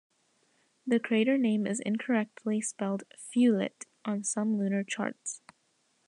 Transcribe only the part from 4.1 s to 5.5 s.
some lunar charts.